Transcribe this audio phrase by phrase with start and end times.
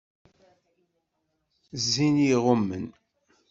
[1.81, 2.85] Zzin i iɣummen.